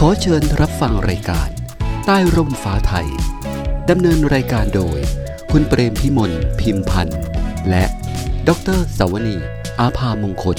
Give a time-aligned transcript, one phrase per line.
[0.00, 1.48] ขอเชิญรับฟังรายการ
[2.06, 3.08] ใต้ร่มฟ้าไทย
[3.90, 4.98] ดำเนินรายการโดย
[5.50, 7.18] คุณเปรมพิมลพิมพันธ์
[7.68, 7.84] และ
[8.48, 9.36] ดรสวนี
[9.80, 10.56] อาภามงคล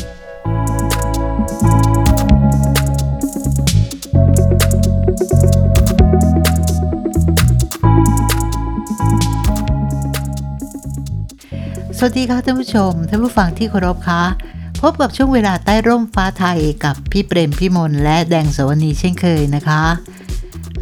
[11.97, 14.21] สวัสดีค่ะท่านผู้ชม ท่านผู้ฟังที่เคารพคะ
[14.81, 19.81] พบกับช่วงเวลาใต้ร่มฟ้าไทยกับพี่เปรมพิมลและแดงสวนีเช่นเคยนะคะ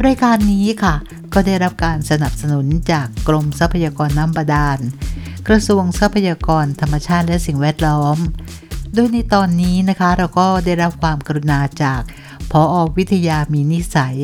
[0.06, 0.94] รายการนี้ค่ะ
[1.32, 4.78] ก็ได้รับการสนับสนุนจากกรมทรัพยากรน้ำบาดาล
[5.48, 8.16] กระทรวงทรัพยากรธรรมชาติและสิ่งแวดล้อม
[8.94, 12.00] โดยในตอนนี้นะคะเราก็ได้รับความกรุณาจาก
[12.50, 14.16] พออวิทยามีนิสัย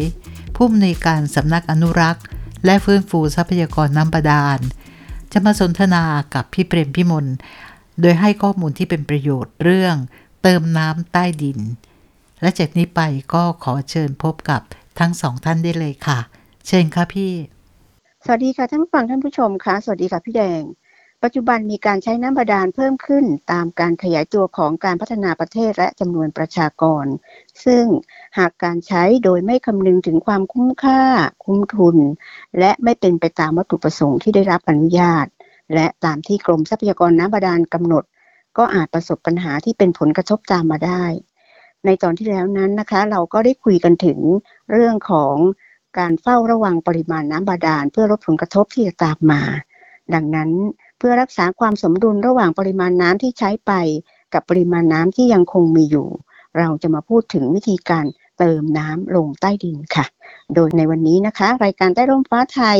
[0.54, 2.24] ผู้อำนวยการสำนักอนุรักษ์
[2.64, 4.58] และฟื้นฟูทรัพยากรน้ำบาดาล
[5.32, 7.26] จะมาสนทนากับพี่เปรมพิมล
[8.00, 9.96] โดยให้ข้อมูลที่เป็นประโยชน์เรื่อง
[10.42, 11.58] เติมน้ำใต้ดิน
[12.40, 13.00] และจากนี้ไป
[13.34, 14.62] ก็ขอเชิญพบกับ
[14.98, 16.18] ทั้งสองท่านได้เลยค่ะ
[16.66, 17.32] เชิญค่ะพี่
[18.24, 20.62] สวัสดีค่ะท่านผู้ฟังท่านผู้ชมค่ะ สวัสดีค่ะพี่แดง
[21.22, 27.04] ปัจจุบันมีการใช้น้ำบาดาลเพิ่มขึ้นตามการขยายตัวของการพัฒนาประเทศและจำนวนประชากร
[27.64, 27.84] ซึ่ง
[28.38, 31.02] หากการใช้โดยไม่คำนึงถึงความคุ้มค่า
[31.44, 31.96] คุ้มทุน
[32.58, 35.26] และไม่เป็นไปตามวัตถุประสงค์ที่ได้รับอนุญาต
[35.74, 38.04] และตามที่กรมทรัพยากรน้ำบาดาลกำหนด
[38.58, 41.04] ก็อาจประสบปัญหาที่เป็นผลกระทบตามมาได้
[41.84, 44.18] ในตอนที่แล้วนั้นนะคะ เราก็ได้คุยกันถึง
[44.72, 45.36] เรื่องของ
[45.98, 49.42] การเฝ้าระวังปริมาณน้ำบาดาล เพื่อลดผลกระทบที่จะตามมา
[50.14, 50.50] ดังนั้น
[50.98, 53.72] เพื่อรักษาความสมดุลระหว่างปริมาณน้ำที่ใช้ไป
[54.34, 56.08] กับปริมาณน้ำที่ยังคงมีอยู่
[56.58, 58.04] เราจะมาพูดถึงวิธีการ
[58.38, 60.04] เติมน้ำลงใต้ดินค่ะ
[60.54, 62.78] โดยในวันนี้นะคะ รายการใต้ร่มฟ้าไทย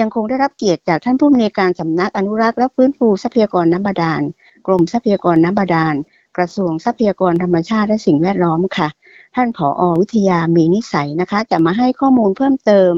[0.00, 4.22] ยังคงได้รับเกียรติจากท่านผู้อำนวยการสำนักอนุรักษ์และฟื้นฟูทรัพยากรน้ำบาดาล
[4.66, 5.94] กรมทรัพยากรน้ำบาดาล
[6.36, 8.88] กระทรวงทรัพยากรธรรมชาติและสิ่งแวดล้อมค่ะ
[9.36, 12.92] ท่านผออวิทยามีนิสัยนะคะ จะมาให้ข้อมูลเพิ่มเติม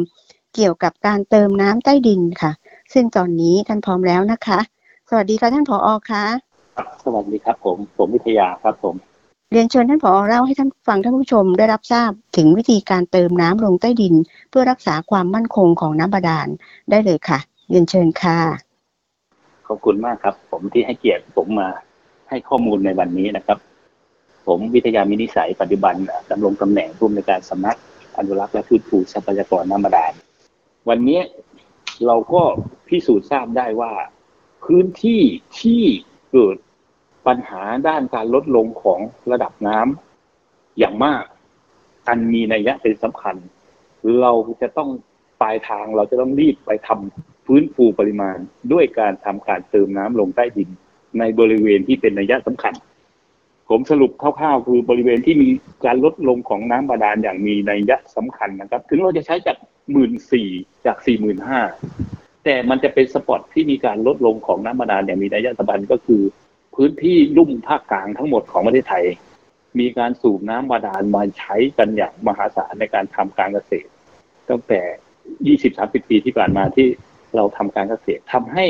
[0.54, 2.52] เกี่ยวกับการเติมน้ำใต้ดินค่ะ
[2.92, 4.58] ซึ่งตอนนี้ท่านพร้อมแล้วนะคะ
[5.08, 6.24] สวัสดีค่ะท่านผออคะ
[6.76, 9.09] ครับสวัสดีครับผม ผมวิทยาครับผม
[9.52, 14.14] เรียนเชิญท่านผอเล่าให้ท่านฟังท่านผู้ชมได้รับทราบถึงวิธีการเติมน้ำลงใต้ดิน
[14.50, 16.48] เพื่อรักษาความมั่นคงของน้ำบาดาล
[16.90, 17.38] ได้เลยค่ะ
[17.70, 18.38] เรียนเชิญค่ะ
[19.68, 21.68] ขอบคุณมากครับ ผมที่ให้เกียรติผมมา
[22.28, 23.58] ให้ข้อมูลในวันนี้นะครับ
[24.46, 25.94] ผมวิทยามินิสัยปัจจุบัน
[26.30, 27.76] ดำรงตำแหน่งผู้อำนวยการสำนัก
[28.18, 30.12] อนุรักษ์และฟื้นฟูทรัพยากรน้ำบาดาล
[30.88, 31.20] วันนี้
[32.06, 32.42] เราก็
[32.88, 33.92] พิสูจน์ทราบได้ว่า
[34.64, 35.22] พื้นที่
[35.60, 35.82] ที่
[36.32, 36.56] เกิด
[37.26, 39.00] ปัญหาด้านการลดลงของ
[39.32, 41.24] ระดับน้ำอย่างมาก
[42.08, 43.36] อันมีนัยยะเป็นสำคัญ
[44.20, 44.32] เรา
[44.62, 44.90] จะต้อง
[45.40, 48.38] ปลายทางเราจะต้องรีบไปทำฟื้นฟูปริมาณ
[48.72, 50.70] ด้วยการทำการเติมน้ำลงใต้ดิน
[51.18, 52.74] ในบริเวณที่เป็นนัยยะสำคัญ
[53.68, 55.48] ผมสรุปคร่าวๆคือบริเวณที่มี
[55.84, 59.56] การลดลงของน้ำบาดาลอย่างมีนัยยะสำคัญนะครับ ถึงเราจะใช้จาก
[59.92, 60.48] หมื่นสี่
[60.86, 61.60] จากสี่หมื่นห้า
[62.44, 66.22] แต่มันจะเป็นสปอตที่มีการลดลงของน้ำบาดาลอย่างมีนัยยะสำคัญก็คือ
[66.74, 69.04] พื้นที่ลุ่มภาคกลางทั้งหมดของประเทศไทย
[69.78, 73.90] มีการสูบน้ำบาดาลมาใช้กันอย่างมหาศาลในการทำการเกษตร
[74.48, 74.80] ตั้งแต่
[75.68, 76.86] 20-30 ปีที่ผ่านมาที่
[77.36, 78.66] เราทำการเกษตรทำให้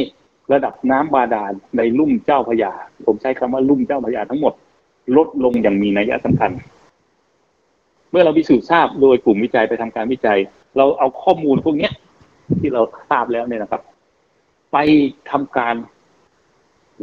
[0.52, 2.72] ระดับน้ำบาดาลในลุ่มเจ้าพระยา
[3.06, 4.54] ผมใช้คำว่าลุ่มเจ้าพระยาทั้งหมด
[5.16, 6.50] ลดลงอย่างมีนัยสำคัญ
[8.10, 10.38] เมื่อเราพิสูจน์ทราบโดยกลุ่มวิจัยไปทำการวิจัย
[10.76, 11.92] เราเอาข้อมูลพวกเนี้ย
[12.60, 13.82] ที่เราทราบแล้วเนี่ยนะครับ
[14.72, 14.78] ไป
[15.30, 15.74] ทำการ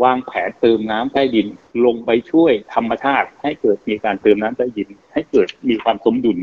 [0.04, 1.48] วางแผนเติมน้ำใต้ดิน
[1.86, 6.38] ลงไปช่วยธรรมชาติ ให้เกิดมีการเติมน้ำใต้ดิน ให้เกิดมีความสมดุล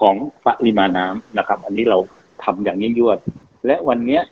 [0.00, 0.14] ของ
[0.46, 1.98] ปริมาณน้ำนะครับ อันนี้เรา
[2.44, 3.18] ทำอย่างยิ่งยวด
[3.66, 4.22] และวันเนี้ย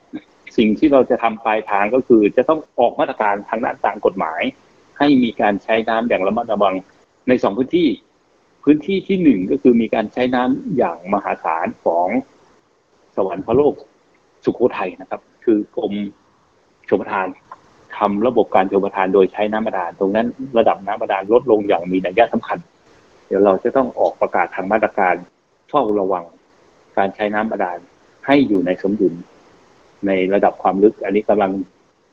[0.57, 4.41] สิ่งที่เราจะทำปลายทางก็คือ จะต้องออกมาตรการทางด้านต่างกฎหมาย
[4.99, 6.75] ให้มีการใช้น้ำอย่างระมัดระวัง
[7.29, 7.89] ในสองพื้นที่
[8.65, 12.09] พื้นที่ที่หนึ่งก็คือมีการใช้น้ำอย่างมหาศาลของ
[13.17, 13.75] สวรรค์พระโลก
[14.45, 15.93] สุโขทัยนะครับ คือกรม
[16.89, 17.29] ชมทาน
[17.99, 20.27] ทำระบบการชมทานโดยใช้น้ำบาดาลตรงนั้น
[20.59, 22.59] ระดับน้ำบาดาลลดลงอย่างมีนัยสำคัญ
[23.27, 25.15] เดี๋ยวเราจะต้องออกประกาศทางมาตรการ
[25.69, 26.25] เฝ้าระวัง
[26.99, 27.79] การใช้น้ำบาดาล
[28.27, 29.15] ให้อยู่ในสมดุล
[30.07, 31.53] ในระดับความลึก อันนี้กำลัง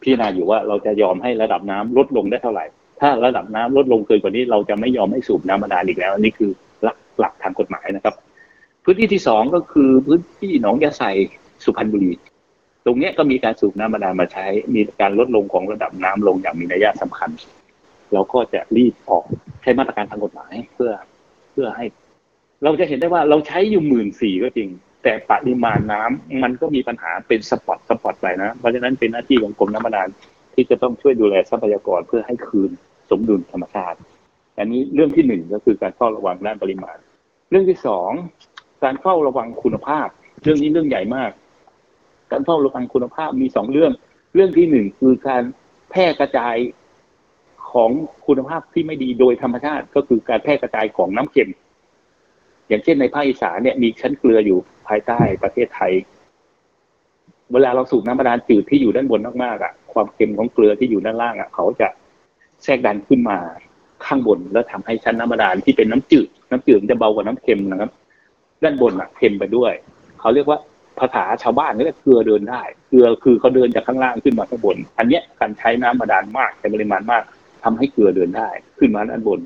[0.02, 2.66] พิจารณาอยู่ว่าเราจะยอมให้ระดับน้ำลดลงได้เท่าไหร่
[3.00, 6.50] ถ้าระดับน้ำลดลงเกินกว่านี้ เราจะไม่ยอมให้สูบน้ำบาดาลอีกแล้ว อันนี้คือ
[6.84, 8.16] หลักหลักทางกฎหมายนะครับ
[8.84, 11.04] พื้นที่ที่สองก็คือพื้นที่หนองยาไซ
[11.64, 12.12] สุพรรณบุรี
[12.88, 14.46] ตรงนี้ก็มีการสูบน้ำบาดาลมาใช้
[14.76, 17.30] มีการลดลงของระดับน้ำลงอย่างมีนัยสำคัญ
[18.14, 19.26] เราก็จะรีบออก
[19.62, 20.92] ใช้มาตรการทางกฎหมายเพื่อ
[21.52, 21.86] เพื่อให้
[22.64, 24.70] เราจะเห็นได้ว่าเราใช้อยู่หมื่นสี่ก็จริง
[25.04, 30.08] แต่ปริมาณน้ำมันก็มีปัญหาเป็นสปอตสปอตไปนะเพราะฉะนั้นเป็นหน้าที่ของกรมน้ำบาดาล
[30.54, 32.72] ที่จะต้องช่วยดูแลทรัพยากรเพื่อให้คืน
[33.10, 33.98] สมดุลธรรมชาติ
[34.60, 36.98] อันนี้เรื่องที่หนึ่งก็คือการเฝ้าระวังด้านปริมาณ
[37.50, 38.12] เรื่องที่สอง
[38.84, 40.08] การเฝ้าระวังคุณภาพ
[40.44, 41.32] เรื่องนี้เรื่องใหญ่มาก
[42.32, 43.92] การเฝ้าระวังคุณภาพมีสองเรื่อง
[44.36, 45.44] เรื่องที่หนึ่งคือการ
[45.92, 46.56] แพร่กระจาย
[47.72, 47.92] ของ
[48.28, 51.50] คุณภาพที่ไม่ดีโดยธรรมชาติก็คือการแพร่กระจายของน้ำเค็ม
[52.68, 54.58] อย่างเช่นในภาคอีสานเนี่ยมีชั้นเกลืออยู่
[54.88, 55.94] ภายใต้ประเทศไทย
[57.54, 61.88] เวลาเราสูบน้ำบาดาลจืดที่อยู่ด้านบนมากๆอะ ความเค็มของเกลือที่อยู่ด้านล่างอะ เขาจะ
[62.64, 63.38] แทรกดันขึ้นมา
[64.06, 67.92] ข้างบนแล้วทำให้ชั้นน้ำบาดาลที่เป็นน้ำจืด น้ำจืดจะเบากว่าน้ำเค็มนะครับ
[68.64, 69.74] ด้านบนอะเค็มไปด้วย
[70.20, 70.60] เขาเรียกว่า
[71.00, 77.24] ภาษาชาวบ้านเรียกเกลือเดินได้เกลือคือเขาเดินจากข้างล่างขึ้นมาข้างบน อันเนี้ยการใช้น้ำบาดาลมากใช้ปริมาณมาก
[77.64, 78.50] ทำให้เกลือเดินได้
[78.80, 79.40] ขึ้นมาด้านบน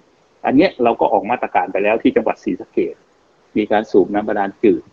[0.46, 2.96] อันเนี้ยเราก็ออกมาตรการไปแล้วที่จังหวัดศรีสะเกษ
[3.58, 4.84] มีการสูบน้ำบาดาลจืด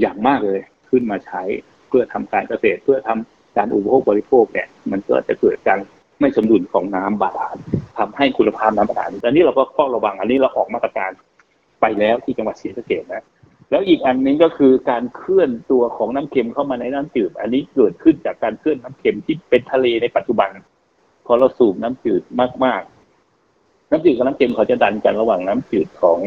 [0.00, 1.42] อย่างมากเลยขึ้นมาใช้
[1.88, 5.78] เพื่อทำการเกษตรเพื่อทำการอุปโภคบริโภคเนี่ยมันก็จะเกิดการ
[6.20, 7.56] ไม่สมดุลของน้ำบาดาล
[7.98, 11.10] ทำให้คุณภาพน้ำบาดาลอันนี้เราก็เฝ้าระวังอันนี้เราออกมาตรการ
[11.80, 13.24] ไปแล้วที่จังหวัดศรีสะเกษนะ
[13.72, 20.50] แล้วอีกอันนึงก็คือการเคลื่อนตัวของน้ำเค็มเข้ามาในน้ำจืด อันนี้เกิดขึ้นจากการเคลื่อนน้ำเค็มที่เป็นทะเลในปัจจุบัน
[21.26, 22.22] พอเราสูบน้ำจืด
[22.64, 26.18] มากๆ น้ำจืดกับน้ำเค็มเขาจะดันกันระหว่างน้ำจืดของ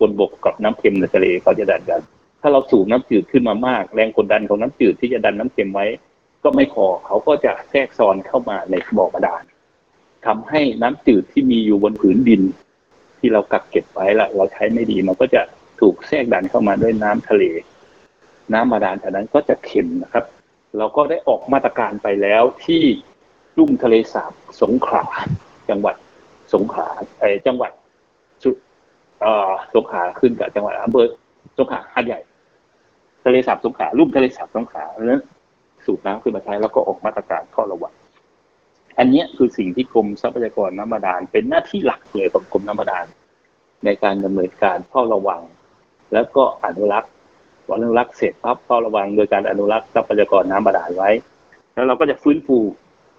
[0.00, 2.00] บนบกกับน้ำเค็มในทะเลเขาจะดันกัน
[2.40, 5.86] ถ้าเราสูบน้ำจืดขึ้นมามาก แรงกดดันของน้ำจืดที่จะดันน้ำเค็มไว้
[6.42, 9.42] ก็ไม่พอเขาก็จะแทรกซ้อนเข้ามาในบ่อบาดาล
[10.26, 12.42] ทำให้น้ำจืดที่มีอยู่บนผืนดิน
[13.18, 15.42] ที่เรากักเก็บไว้ละเราใช้ไม่ดีมันก็จะ
[15.82, 17.44] ถูกแทรกดันเข้ามาด้วยน้ำทะเล
[18.52, 20.24] น้ำบาดาลจากนั้นก็จะเค็มนะครับ
[20.78, 22.82] เราก็ได้ออกมาตรการไปแล้วที่
[23.58, 24.32] ลุ่มทะเลสาบ
[24.62, 25.04] สงขลา
[25.70, 25.96] จังหวัด
[26.54, 26.88] สงขลา
[27.20, 27.72] ไอจังหวัด
[28.42, 28.50] สุ
[29.20, 31.06] เอ่อสงขลาขึ้นกับจังหวัดอำเภอ
[31.58, 32.20] สงขลาหาดใหญ่
[33.24, 35.22] ทะเลสาบสงขลาลุ่มทะเลสาบสงขลาเพราะนั้น
[35.84, 37.94] สูบน้ำขึ้นมาใช้แล้วก็ออกมาตรการข้อระวัง
[38.98, 43.06] อันนี้คือสิ่งที่กรมทรัพยากรน้ำบาดาลเป็นหน้าที่หลักเลยของกรมน้ำบาดาล
[43.84, 45.42] ในการดำเนินการเฝ้าระวัง
[46.12, 47.10] แล้วก็อนุรักษ์
[47.64, 51.10] พออนุรักษ์เสร็จปั๊บเฝ้าระวังโดยการอนุรักษ์ทรัพยากรน้ำบาดาลไว้
[51.74, 52.58] แล้วเราก็จะฟื้นฟู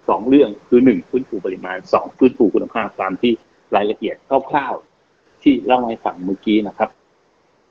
[0.08, 3.32] สองเรื่องคือหนึ่งฟื้นฟูปริมาณสองฟื้นฟูคุณภาพตามที่
[3.76, 4.16] รายละเอียด
[4.50, 6.90] คร่าวๆที่เล่าให้ฟังเมื่อกี้นะครับ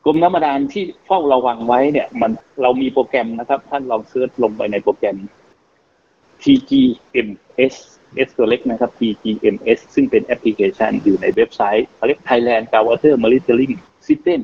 [0.05, 2.31] กรมน้ำบาดาลที่เฝ้าระวังไว้เนี่ย มัน
[2.61, 5.17] เรามีโปรแกรมนะครับ ท่านลอง search ลงไปในโปรแกรม
[6.43, 7.75] TGMS
[8.27, 13.73] S ตัวเล็กนะครับ TGMS ซึ่งเป็นแอปพลิเคชันอยู่ในเว็บไซต์เขาเรียก Thailand Groundwater Monitoring
[14.07, 14.41] System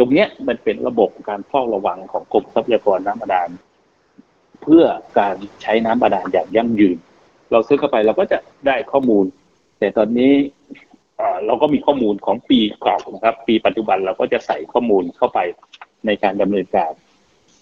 [0.00, 3.50] ตรงเนี้ยมันเป็นระบบการเฝ้าระวังของกรมทรัพยากรน้ำบาดาล
[4.62, 4.84] เพื่อ
[5.18, 6.98] การใช้น้ำบาดาลอย่างยั่งยืน
[7.50, 9.24] เราซื้อเข้าไปเราก็จะได้ข้อมูล
[9.78, 10.32] แต่ตอนนี้
[11.46, 15.38] เราก็มีข้อมูลของปีเก่านะครับ ปีปัจจุบันเราก็จะใส่ข้อมูลเข้าไป
[16.06, 16.92] ในการดำเนินการ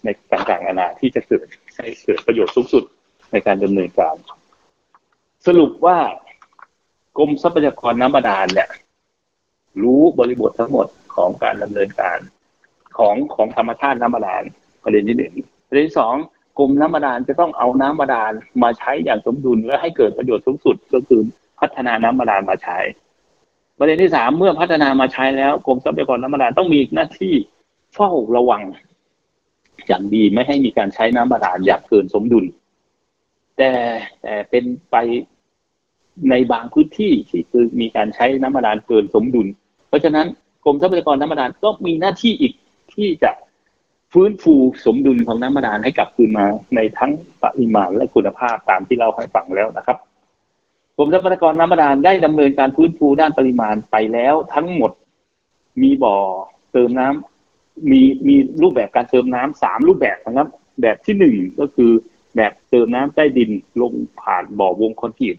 [0.05, 1.47] ในต่างๆนานาที่จะเกิด
[1.77, 2.85] ให้เกิดประโยชน์สูงสุด
[3.33, 4.15] ในการดำเนินการ
[5.47, 5.99] สรุปว่า
[7.19, 8.69] กรมทรัพยากรน้ำบาดาลเนี่ย
[9.83, 12.19] รู้บริบททั้งหมดของการดำเนินการ
[12.99, 14.43] ของของธรรมชาติน้ำบาดาล
[14.85, 15.35] ประเด็นที่หนึ่ง
[15.69, 16.15] ประเด็นที่สอง
[16.59, 18.33] กรมน้ำบาดาลจะต้องเอาน้ำบาดาล
[18.63, 21.21] มาใช้อย่างสมดุลและให้เกิดประโยชน์สูงสุดก็คือ
[21.61, 22.79] พัฒนาน้ำบาดาลมาใช้
[23.79, 27.35] ประเด็นที่สามเมื่อพัฒนามาใช้แล้วกรมทรัพยากรน้ำบาดาลต้องมีหน้าที่
[27.95, 28.63] เฝ้าระวัง
[29.89, 32.45] อย่างดีไม่ให้มีการใช้น้ำบาดาลอย่างเกินสมดุล
[33.57, 33.71] แต่
[34.23, 34.97] แต่เป็นไป
[36.31, 39.47] ในบางพื้นที่ที่คือมีการใช้น้ำบาดาลเกินสมดุล
[39.89, 40.27] เพราะฉะนั้น
[40.69, 42.53] รมทรัพยากรน้ำบาดาลก็มีหน้าที่อีก
[42.95, 43.31] ที่จะ
[44.13, 49.99] ฟื้นฟูสมดุลของน้ำบาดาลให้กลับคืนมาในทั้งปริมาณและคุณภาพตามที่เราให้ฟังแล้วนะครับ
[50.97, 54.93] กรมทรัพยากรน้ำบาดาลได้ดำเนินการฟื้นฟูด้านปริมาณไปแล้วทั้งหมด
[55.83, 56.17] มีบ่อ
[56.73, 60.49] เติมน้ำมีมีรูปแบบการเติมน้ำสามรูปแบบนะครับ
[60.83, 61.91] แบบที่หนึ่งก็คือ
[62.37, 65.37] แบบเติมน้ำใต้ดินลงผ่านบ่อวงคอนกรีต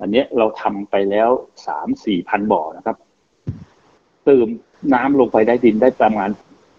[0.00, 1.28] อันนี้เราทำไปแล้ว
[1.66, 2.96] สามสี่พันบ่อนะครับ
[4.24, 4.46] เติม
[4.94, 6.30] น้ำลงไปได้ดินได้ประมาณ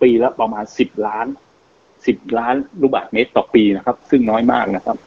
[0.02, 1.28] ปีละประมาณสิบล้าน
[2.06, 4.98] สิบล้านลูกบาศก์เมตรต่อปีนะครับ ซึ่งน้อยมากนะครับ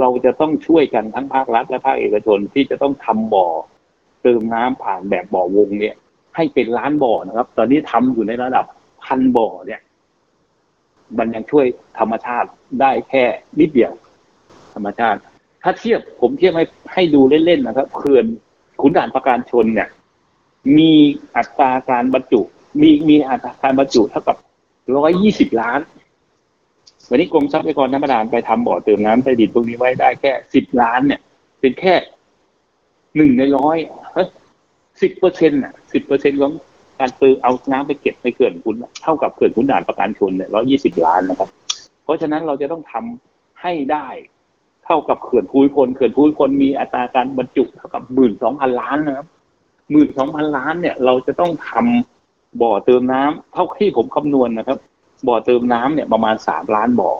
[0.00, 3.48] เราจะต้องช่วยกันทั้งภาครัฐและภาคเอกชนที่จะต้องทำบ่อ
[4.22, 5.96] เติมน้ำผ่านแบบบ่อวงเนี่ย
[6.36, 8.64] ให้เป็นล้านบ่อนะครับ ตอนนี้ทำอยู่ในระดับ
[9.04, 9.80] พันบ่อเนี่ย
[11.18, 11.66] มันยังช่วย
[11.98, 12.48] ธรรมชาติ
[12.80, 13.24] ได้แค่
[13.60, 13.92] นิดเดียว
[14.74, 15.20] ธรรมชาติ
[15.62, 18.26] ถ้าเทียบผมเทียบให้ให้ดูเล่นๆนะครับเขื่อน
[18.80, 19.88] ขุนด่านประการชนเนี่ย
[20.76, 20.92] มี
[21.36, 22.40] อัตราการบรรจุ
[22.80, 24.36] มีมีอัตราการบรรจุเท่ากับ
[24.96, 25.80] ร้อยยี่สิบล้าน
[27.08, 31.20] วันนี้กรมทรัพยากรน้ำบาดาลไปทำบ่อเติมน้ำใต้ดินพวกนี้ไว้ได้แค่สิบล้านเนี่ย
[31.60, 31.94] เป็นแค่
[33.16, 33.78] หนึ่งในร้อย
[35.02, 36.52] สิบเปอร์เซ็นต์่ะสิบเปอร์เซ็นต์ของ
[37.00, 41.48] การเติมเอาน้ำไปเก็บในเขื่อนขุนเท่ากับเขื่อนขุนด่านประการชนเนี่ยร้อยี่สิบล้านนะครับ
[42.04, 44.06] เพราะฉะนั้นเราจะต้องทำให้ได้
[44.84, 49.26] เท่ากับเขื่อนภูมิพลเขื่อนภูมิพลมีอัตราการบรรจุเท่ากับหมื่นสองพันล้านนะครับ
[49.90, 51.70] หมื่นสองพันล้านเนี่ยเราจะต้องท
[52.62, 54.78] บ่อเติมน้ำเท่าที่ผมคำนวณนะครับ
[55.28, 57.10] บ่อเติมน้ำเนี่ยประมาณสามล้านบ่อ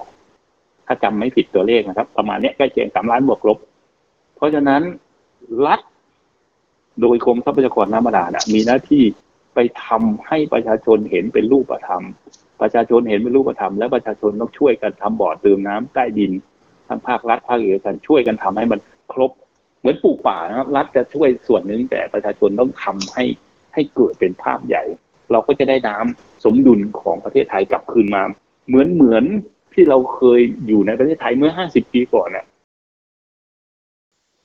[0.86, 3.58] ถ้าจำไม่ผิดตัวเลขนะครับ ประมาณเนี้ยใกล้เคียงสามล้านบวกลบ
[4.36, 4.82] เพราะฉะนั้น
[5.66, 5.80] รัฐ
[7.00, 9.04] โดยกรมทรัพยากรน้ำบาดาลมีหน้าที่
[9.54, 12.02] ไปทำให้ประชาชนเห็นเป็นรูปธรรม
[12.60, 16.32] ประชาชนเห็นเป็นรูปธรรมและประชาชนต้องช่วยกันทำบ่อเติมน้ำใต้ดิน
[16.88, 18.80] ทั้งภาครัฐภาคเอกชนช่วยกันทำให้มัน
[19.12, 19.30] ครบ
[19.78, 23.24] เหมือนปลูกป่านะครับ รัฐจะช่วยส่วนหนึ่งแต่ประชาชนต้องทำให้
[23.74, 24.84] ให้เกิดเป็นภาพใหญ่
[25.32, 28.22] เราก็จะได้น้ำสมดุลของประเทศไทยกลับคืนมา
[28.68, 29.24] เหมือนเหมือน
[29.74, 32.44] ที่เราเคยอยู่ในประเทศไทยเมื่อ 50 ปีก่อนน่ะ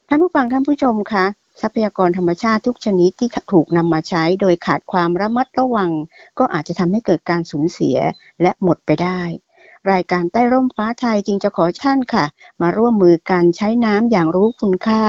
[0.07, 1.25] ท่านผู้ฟังท่านผู้ชมคะ
[1.61, 5.91] ทรัพยากรธรรมชาติทุกชนิดที่ถูกนำมาใช้โดยขาดความระมัดระวัง
[6.39, 7.97] ก็อาจจะทำให้เกิดการสูญเสีย
[8.41, 9.21] และหมดไปได้
[9.91, 12.25] รายการใต้ร่มฟ้าไทยจึงจะขอท่านค่ะ
[12.61, 15.03] มาร่วมมือกันใช้น้ำอย่างรู้คุณค่า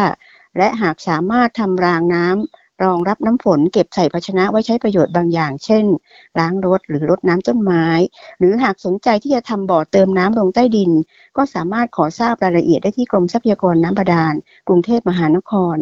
[0.57, 5.85] และหากสามารถทำรางน้ำ รองรับน้ำฝนเก็บใส่ภาชนะไว้ใช้ประโยชน์บางอย่าง เช่น
[6.39, 7.87] ล้างรถหรือรดน้ำต้นไม้
[8.39, 10.91] หรือหากสนใจที่จะทำบ่อเติมน้ำลงใต้ดิน
[11.37, 14.35] ก็สามารถขอทราบรายละเอียดได้ที่กรมทรัพยากรน้ำบาดาล
[14.69, 15.77] กรุงเทพมหานคร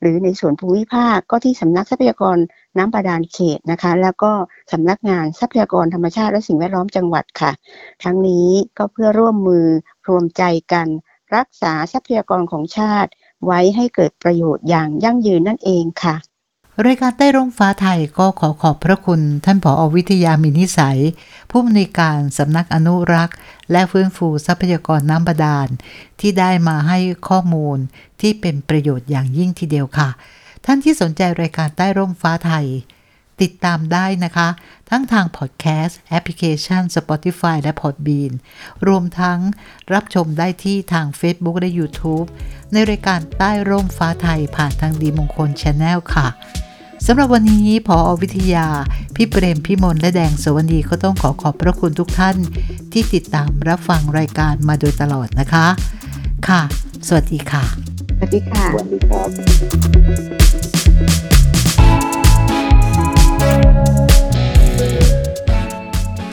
[0.00, 2.36] หรือในส่วนภูมิภาคก็ที่สำนักทรัพยากร
[2.78, 4.32] น้ำบาดาลเขตนะคะ แล้วก็
[4.72, 7.52] สำนักงานทรัพยากรธรรมชาติและสิ่งแวดล้อมจังหวัดค่ะ
[8.04, 8.48] ทั้งนี้
[8.78, 9.66] ก็เพื่อร่วมมือ
[10.08, 10.86] รวมใจกัน
[11.36, 13.10] รักษาทรัพยากรของชาติ
[13.44, 16.16] ไว้ให้เกิดประโยชน์อย่างยั่งยืนนั่นเองค่ะ
[16.84, 21.00] รายการใต้ร่มฟ้าไทยก็ขอขอบพระคุณท่านผออวิทยามินิสัย
[21.50, 23.36] ผู้อำนวยการสำนักอนุรักษ์
[23.72, 25.68] และฟื้นฟูทรัพยากรน้ำบาดาล
[26.20, 27.78] ที่ได้มาให้ข้อมูล
[28.20, 30.08] ที่เป็นประโยชน์อย่างยิ่งทีเดียวค่ะ
[30.64, 32.66] ท่านที่สนใจรายการใต้ร่มฟ้าไทย
[33.42, 34.48] ติดตามได้นะคะ
[34.90, 38.32] ทั้งทางพอดแคสต์แอปพลิเคชัน Spotify และ Podbean
[38.86, 39.38] รวมทั้ง
[39.92, 42.26] รับชมได้ที่ทาง Facebook และ YouTube
[42.72, 46.28] ในรายการใต้ร่มฟ้าไทยผ่านทางดีมงคล Channel ค่ะ
[47.06, 48.66] สำหรับวันนี้พออวิทยา
[49.14, 52.36] พี่เปรมพี่มนและแดงสวนีก็ต้องขอขอบพระคุณทุกท่าน
[52.92, 55.66] ที่ติดตามรับฟังรายการมาโดยตลอดนะคะ
[56.48, 56.62] ค่ะ
[57.06, 57.64] สวัสดีค่ะ
[58.16, 59.22] สวัสดีค่ะ สวัสดีครั
[61.32, 61.35] บ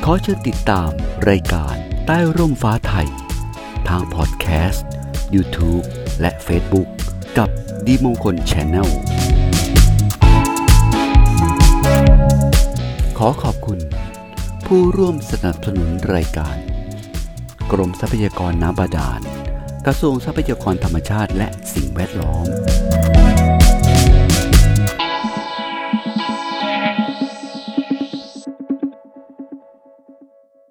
[0.07, 0.89] ขอเชิญติดตาม
[1.29, 3.07] รายการใต้ร่มฟ้าไทย
[3.87, 4.87] ทางพอดแคสต์
[5.35, 5.85] YouTube
[6.21, 6.87] และ Facebook
[7.37, 7.49] กับ
[7.85, 8.89] ดีมงคล Channel
[13.17, 13.79] ขอขอบคุณ
[14.65, 16.57] ผู้ร่วมสนับสนุนรายการ
[17.71, 19.21] กรมทรัพยากรน้ำบาดาล
[19.85, 22.45] กระทรวงทรัพยากรธรรมชาติและสิ่งแวดล้อม